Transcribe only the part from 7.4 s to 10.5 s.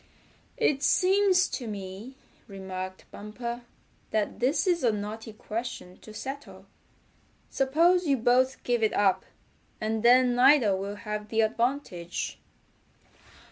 Suppose you both give it up, and then